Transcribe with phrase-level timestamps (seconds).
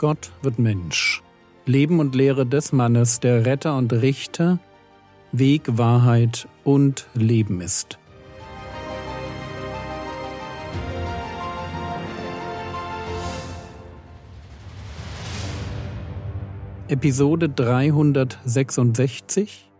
[0.00, 1.22] Gott wird Mensch.
[1.66, 4.58] Leben und Lehre des Mannes, der Retter und Richter,
[5.30, 7.98] Weg, Wahrheit und Leben ist.
[16.88, 19.70] Episode 366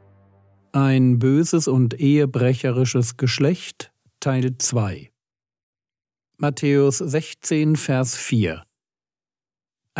[0.73, 3.91] Ein böses und ehebrecherisches Geschlecht
[4.21, 5.11] Teil 2
[6.37, 8.65] Matthäus 16 Vers 4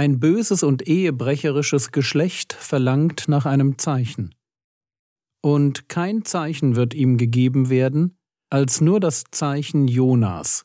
[0.01, 4.35] Ein böses und ehebrecherisches Geschlecht verlangt nach einem Zeichen.
[5.43, 8.17] Und kein Zeichen wird ihm gegeben werden,
[8.49, 10.65] als nur das Zeichen Jonas.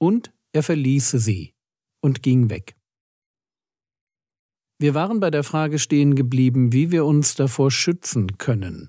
[0.00, 1.52] Und er verließe sie
[2.00, 2.74] und ging weg.
[4.78, 8.88] Wir waren bei der Frage stehen geblieben, wie wir uns davor schützen können.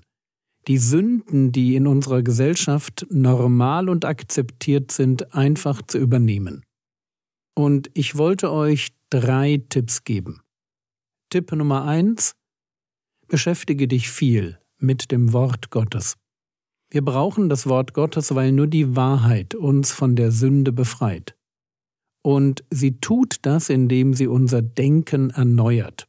[0.68, 6.64] Die Sünden, die in unserer Gesellschaft normal und akzeptiert sind, einfach zu übernehmen.
[7.54, 10.40] Und ich wollte euch drei Tipps geben.
[11.30, 12.34] Tipp Nummer eins:
[13.28, 16.16] Beschäftige dich viel mit dem Wort Gottes.
[16.90, 21.36] Wir brauchen das Wort Gottes, weil nur die Wahrheit uns von der Sünde befreit.
[22.22, 26.08] Und sie tut das, indem sie unser Denken erneuert.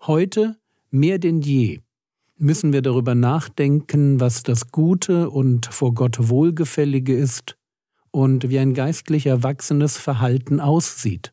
[0.00, 0.58] Heute
[0.90, 1.80] mehr denn je
[2.36, 7.56] müssen wir darüber nachdenken, was das Gute und vor Gott Wohlgefällige ist
[8.10, 11.31] und wie ein geistlich erwachsenes Verhalten aussieht.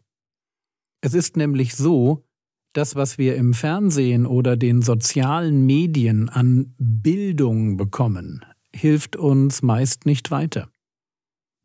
[1.01, 2.25] Es ist nämlich so,
[2.73, 10.05] das, was wir im Fernsehen oder den sozialen Medien an Bildung bekommen, hilft uns meist
[10.05, 10.69] nicht weiter.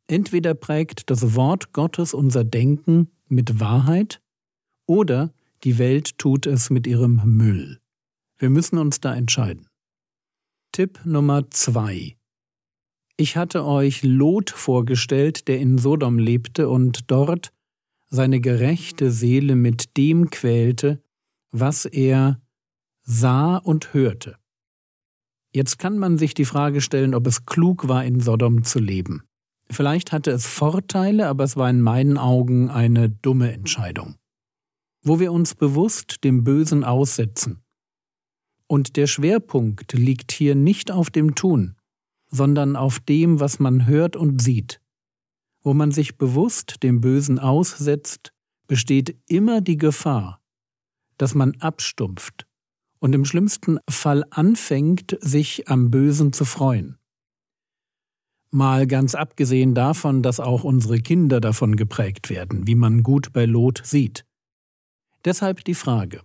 [0.06, 4.20] Entweder prägt das Wort Gottes unser Denken mit Wahrheit
[4.86, 5.32] oder
[5.64, 7.80] die Welt tut es mit ihrem Müll.
[8.38, 9.66] Wir müssen uns da entscheiden.
[10.72, 12.16] Tipp Nummer zwei.
[13.16, 17.52] Ich hatte euch Lot vorgestellt, der in Sodom lebte und dort
[18.14, 21.02] seine gerechte Seele mit dem quälte,
[21.50, 22.40] was er
[23.00, 24.36] sah und hörte.
[25.52, 29.24] Jetzt kann man sich die Frage stellen, ob es klug war, in Sodom zu leben.
[29.68, 34.16] Vielleicht hatte es Vorteile, aber es war in meinen Augen eine dumme Entscheidung.
[35.02, 37.62] Wo wir uns bewusst dem Bösen aussetzen.
[38.68, 41.76] Und der Schwerpunkt liegt hier nicht auf dem Tun,
[42.30, 44.80] sondern auf dem, was man hört und sieht.
[45.64, 48.32] Wo man sich bewusst dem Bösen aussetzt,
[48.66, 50.40] besteht immer die Gefahr,
[51.16, 52.46] dass man abstumpft
[52.98, 56.98] und im schlimmsten Fall anfängt, sich am Bösen zu freuen.
[58.50, 63.46] Mal ganz abgesehen davon, dass auch unsere Kinder davon geprägt werden, wie man gut bei
[63.46, 64.24] Lot sieht.
[65.24, 66.20] Deshalb die Frage,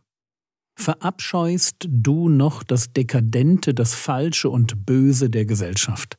[0.75, 6.18] verabscheust du noch das Dekadente, das Falsche und Böse der Gesellschaft?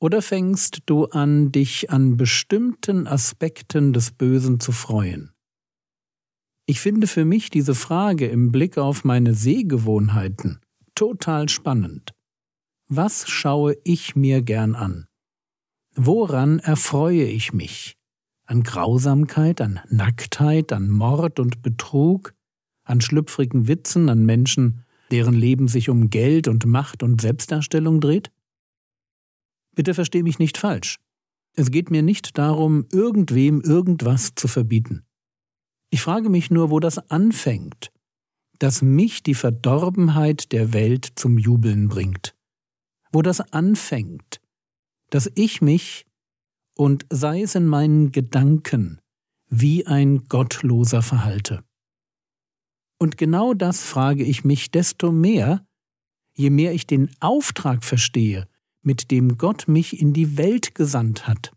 [0.00, 5.32] Oder fängst du an, dich an bestimmten Aspekten des Bösen zu freuen?
[6.66, 10.60] Ich finde für mich diese Frage im Blick auf meine Sehgewohnheiten
[10.94, 12.12] total spannend.
[12.88, 15.06] Was schaue ich mir gern an?
[15.94, 17.96] Woran erfreue ich mich?
[18.46, 22.34] An Grausamkeit, an Nacktheit, an Mord und Betrug,
[22.84, 28.30] an schlüpfrigen Witzen, an Menschen, deren Leben sich um Geld und Macht und Selbstdarstellung dreht?
[29.78, 30.98] Bitte versteh mich nicht falsch.
[31.54, 35.04] Es geht mir nicht darum, irgendwem irgendwas zu verbieten.
[35.90, 37.92] Ich frage mich nur, wo das anfängt,
[38.58, 42.34] dass mich die Verdorbenheit der Welt zum Jubeln bringt
[43.12, 44.40] wo das anfängt,
[45.10, 46.06] dass ich mich,
[46.76, 49.00] und sei es in meinen Gedanken,
[49.48, 51.64] wie ein Gottloser verhalte.
[52.98, 55.66] Und genau das frage ich mich desto mehr,
[56.34, 58.46] je mehr ich den Auftrag verstehe,
[58.82, 61.52] mit dem Gott mich in die Welt gesandt hat.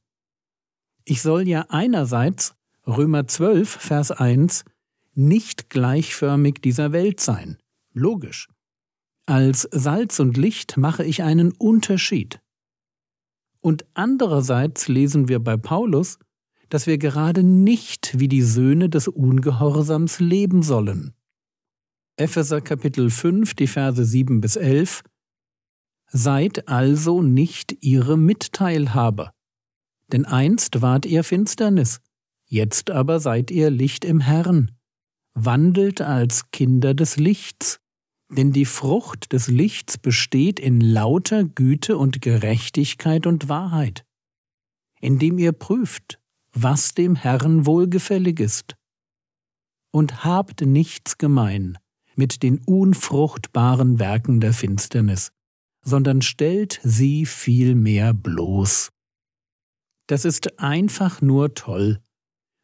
[1.06, 2.56] Ich soll ja einerseits,
[2.86, 4.66] Römer 12, Vers 1,
[5.14, 7.58] nicht gleichförmig dieser Welt sein.
[7.94, 8.48] Logisch.
[9.26, 12.42] Als Salz und Licht mache ich einen Unterschied.
[13.60, 16.18] Und andererseits lesen wir bei Paulus,
[16.69, 21.13] dass wir gerade nicht wie die Söhne des Ungehorsams leben sollen.
[22.16, 25.04] Epheser Kapitel 5, die Verse 7 bis 11
[26.13, 29.31] Seid also nicht ihre Mitteilhaber.
[30.12, 32.02] Denn einst wart ihr Finsternis,
[32.46, 34.72] jetzt aber seid ihr Licht im Herrn.
[35.34, 37.80] Wandelt als Kinder des Lichts.
[38.30, 44.06] Denn die Frucht des Lichts besteht in lauter Güte und Gerechtigkeit und Wahrheit,
[45.00, 46.19] indem ihr prüft,
[46.54, 48.75] was dem Herrn wohlgefällig ist.
[49.92, 51.78] Und habt nichts gemein
[52.16, 55.31] mit den unfruchtbaren Werken der Finsternis,
[55.81, 58.89] sondern stellt sie vielmehr bloß.
[60.07, 62.00] Das ist einfach nur toll,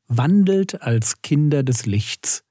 [0.07, 2.43] wandelt als Kinder des Lichts.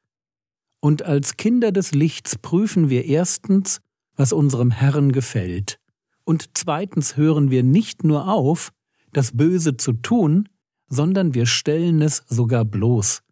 [0.81, 3.81] Und als Kinder des Lichts prüfen wir erstens,
[4.15, 5.79] was unserem Herrn gefällt,
[6.25, 8.73] und zweitens hören wir nicht nur auf,
[9.13, 10.49] das Böse zu tun,
[10.89, 13.23] sondern wir stellen es sogar bloß.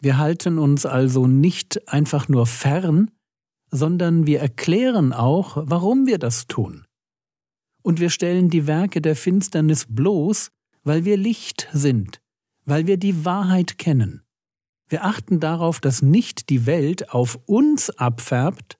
[0.00, 3.10] Wir halten uns also nicht einfach nur fern,
[3.70, 6.86] sondern wir erklären auch, warum wir das tun.
[7.82, 10.50] Und wir stellen die Werke der Finsternis bloß,
[10.82, 12.20] weil wir Licht sind,
[12.64, 14.22] weil wir die Wahrheit kennen.
[14.88, 18.78] Wir achten darauf, dass nicht die Welt auf uns abfärbt,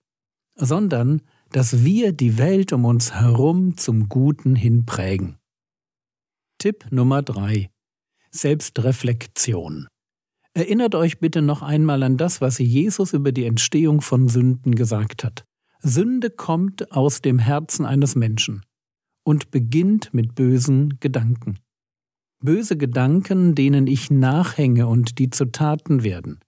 [0.57, 1.23] sondern
[1.53, 5.39] dass wir die Welt um uns herum zum Guten hinprägen.
[6.59, 7.71] Tipp Nummer drei:
[8.31, 9.89] Selbstreflexion.
[10.55, 15.23] Erinnert euch bitte noch einmal an das, was Jesus über die Entstehung von Sünden gesagt
[15.25, 15.44] hat.
[15.81, 18.62] Sünde kommt aus dem Herzen eines Menschen
[19.23, 21.58] und beginnt mit bösen Gedanken.
[22.43, 26.41] Böse Gedanken, denen ich nachhänge und die zu Taten werden.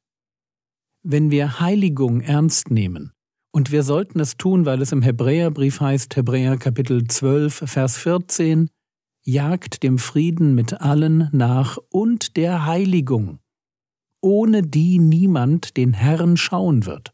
[1.02, 3.12] Wenn wir Heiligung ernst nehmen,
[3.54, 8.70] und wir sollten es tun, weil es im Hebräerbrief heißt, Hebräer Kapitel 12, Vers 14,
[9.24, 13.38] jagt dem Frieden mit allen nach und der Heiligung,
[14.22, 17.12] ohne die niemand den Herrn schauen wird.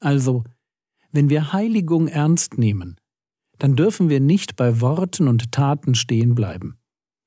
[0.00, 0.44] Also,
[1.12, 2.96] wenn wir Heiligung ernst nehmen,
[3.58, 6.76] dann dürfen wir nicht bei Worten und Taten stehen bleiben.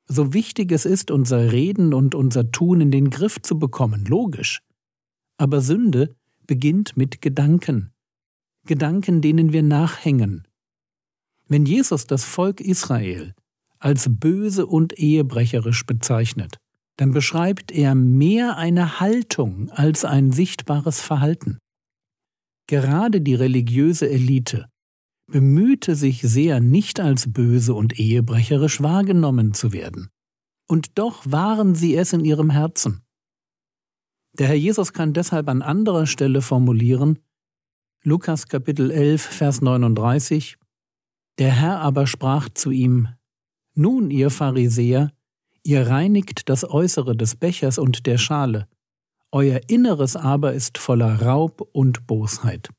[0.06, 4.62] So wichtig es ist, unser Reden und unser Tun in den Griff zu bekommen, logisch.
[5.38, 6.16] Aber Sünde
[6.46, 7.92] beginnt mit Gedanken.
[8.66, 10.48] Gedanken, denen wir nachhängen.
[11.48, 13.34] Wenn Jesus das Volk Israel
[13.80, 16.60] als böse und ehebrecherisch bezeichnet,
[17.00, 21.58] dann beschreibt er mehr eine Haltung als ein sichtbares Verhalten.
[22.68, 24.68] Gerade die religiöse Elite
[25.32, 30.10] bemühte sich sehr, nicht als böse und ehebrecherisch wahrgenommen zu werden.
[30.68, 33.02] Und doch waren sie es in ihrem Herzen.
[34.38, 37.20] Der Herr Jesus kann deshalb an anderer Stelle formulieren,
[38.04, 40.58] Lukas Kapitel 11, Vers 39,
[41.38, 43.08] Der Herr aber sprach zu ihm,
[43.74, 45.14] Nun, ihr Pharisäer,
[45.64, 48.68] Ihr reinigt das Äußere des Bechers und der Schale,
[49.32, 52.70] euer Inneres aber ist voller Raub und Bosheit.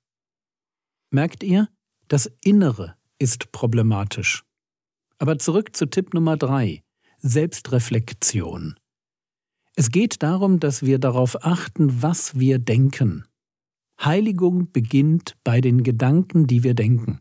[1.10, 1.68] Merkt ihr,
[2.08, 4.44] das Innere ist problematisch.
[5.18, 6.82] Aber zurück zu Tipp Nummer drei:
[7.18, 8.74] Selbstreflexion.
[9.76, 13.26] Es geht darum, dass wir darauf achten, was wir denken.
[14.02, 17.20] Heiligung beginnt bei den Gedanken, die wir denken.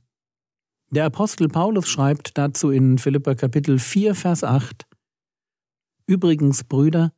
[0.90, 4.88] Der Apostel Paulus schreibt dazu in Philippa Kapitel 4, Vers 8,
[6.10, 7.14] Übrigens, Brüder,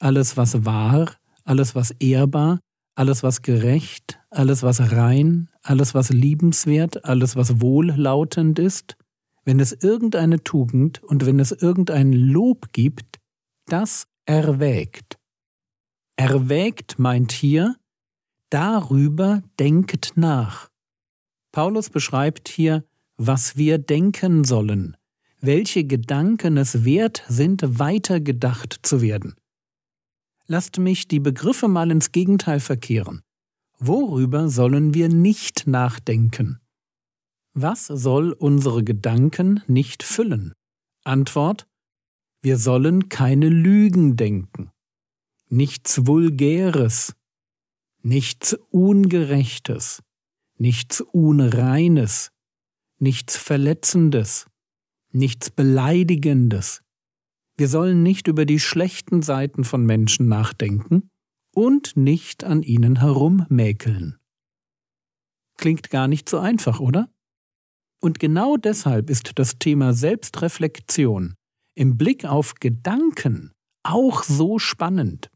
[0.00, 1.12] alles was wahr,
[1.44, 2.58] alles was ehrbar,
[2.96, 8.96] alles was gerecht, alles was rein, alles was liebenswert, alles was wohllautend ist,
[9.44, 13.20] wenn es irgendeine Tugend und wenn es irgendein Lob gibt,
[13.66, 15.20] das erwägt.
[16.16, 17.76] Erwägt meint hier,
[18.50, 20.68] darüber denkt nach.
[21.52, 22.84] Paulus beschreibt hier,
[23.16, 24.96] was wir denken sollen,
[25.42, 29.34] welche Gedanken es wert sind, weitergedacht zu werden.
[30.46, 33.22] Lasst mich die Begriffe mal ins Gegenteil verkehren.
[33.78, 36.60] Worüber sollen wir nicht nachdenken?
[37.54, 40.52] Was soll unsere Gedanken nicht füllen?
[41.04, 41.66] Antwort
[42.40, 44.70] Wir sollen keine Lügen denken,
[45.48, 47.14] nichts Vulgäres,
[48.02, 50.02] nichts Ungerechtes,
[50.58, 52.30] nichts Unreines,
[52.98, 54.46] nichts Verletzendes,
[55.14, 56.82] nichts Beleidigendes.
[57.56, 61.10] Wir sollen nicht über die schlechten Seiten von Menschen nachdenken
[61.54, 64.18] und nicht an ihnen herummäkeln.
[65.58, 67.08] Klingt gar nicht so einfach, oder?
[68.00, 71.34] Und genau deshalb ist das Thema Selbstreflexion
[71.74, 73.52] im Blick auf Gedanken
[73.84, 75.30] auch so spannend.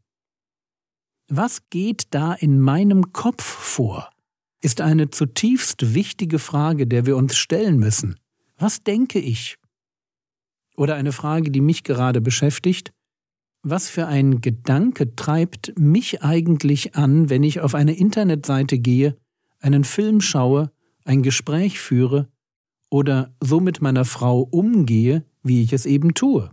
[1.29, 4.09] Was geht da in meinem Kopf vor?
[4.61, 8.15] ist eine zutiefst wichtige Frage, der wir uns stellen müssen.
[8.57, 9.57] Was denke ich?
[10.77, 12.93] Oder eine Frage, die mich gerade beschäftigt.
[13.63, 19.17] Was für ein Gedanke treibt mich eigentlich an, wenn ich auf eine Internetseite gehe,
[19.59, 20.71] einen Film schaue,
[21.03, 22.29] ein Gespräch führe
[22.89, 26.51] oder so mit meiner Frau umgehe, wie ich es eben tue?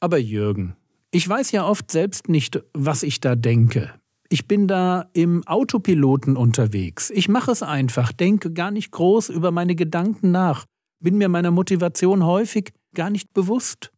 [0.00, 0.76] Aber Jürgen,
[1.10, 3.92] ich weiß ja oft selbst nicht, was ich da denke.
[4.30, 7.10] Ich bin da im Autopiloten unterwegs.
[7.10, 10.64] Ich mache es einfach, denke gar nicht groß über meine Gedanken nach,
[11.00, 13.92] bin mir meiner Motivation häufig gar nicht bewusst.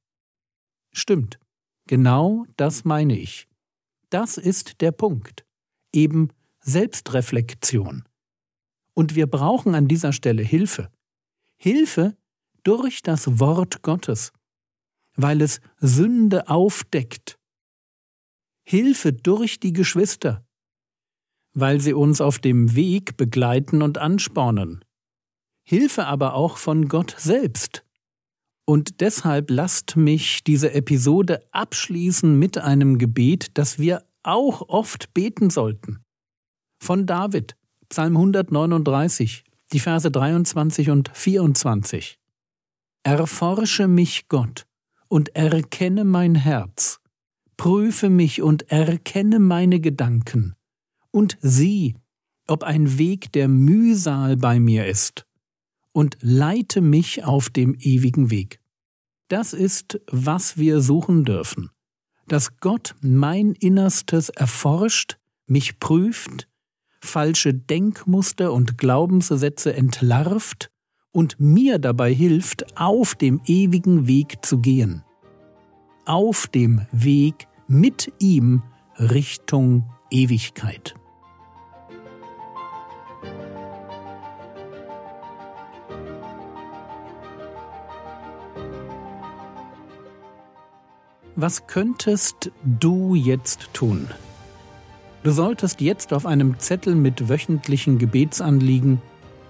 [0.93, 1.39] Stimmt,
[1.87, 3.49] genau das meine ich.
[4.11, 5.47] Das ist der Punkt.
[5.93, 6.29] Eben
[6.61, 8.05] Selbstreflexion.
[8.95, 10.91] Und wir brauchen an dieser Stelle Hilfe.
[11.57, 12.17] Hilfe
[12.63, 14.33] durch das Wort Gottes,
[15.17, 17.39] weil es Sünde aufdeckt.
[18.65, 20.45] Hilfe durch die Geschwister,
[21.55, 24.85] weil sie uns auf dem Weg begleiten und anspornen.
[25.65, 27.85] Hilfe aber auch von Gott selbst.
[28.65, 35.51] Und deshalb lasst mich diese Episode abschließen mit einem Gebet, das wir auch oft beten
[35.51, 36.05] sollten.
[36.81, 37.57] Von David,
[37.89, 42.19] Psalm 139, die Verse 23 und 24.
[43.03, 44.67] Erforsche mich, Gott,
[45.09, 47.01] und erkenne mein Herz,
[47.57, 50.55] prüfe mich und erkenne meine Gedanken,
[51.11, 51.97] und sieh,
[52.47, 55.27] ob ein Weg der Mühsal bei mir ist,
[55.93, 58.61] und leite mich auf dem ewigen Weg.
[59.29, 61.71] Das ist, was wir suchen dürfen,
[62.29, 66.49] dass Gott mein Innerstes erforscht, mich prüft,
[67.01, 70.71] falsche Denkmuster und Glaubenssätze entlarvt
[71.13, 75.05] und mir dabei hilft, auf dem ewigen Weg zu gehen.
[76.05, 78.63] Auf dem Weg mit ihm
[78.99, 80.95] Richtung Ewigkeit.
[91.43, 94.07] Was könntest du jetzt tun?
[95.25, 99.03] Du solltest jetzt auf einem Zettel mit wöchentlichen Gebetsanliegen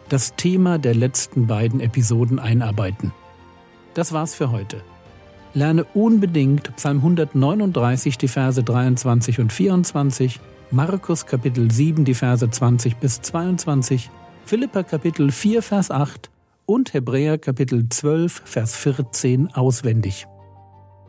[0.09, 3.13] das Thema der letzten beiden Episoden einarbeiten.
[3.93, 4.81] Das war's für heute.
[5.53, 12.97] Lerne unbedingt Psalm 139, die Verse 23 und 24, Markus Kapitel 7, die Verse 20
[12.97, 14.09] bis 22,
[14.47, 16.31] Philippa Kapitel 4, Vers 8
[16.65, 20.27] und Hebräer Kapitel 12, Vers 14 auswendig.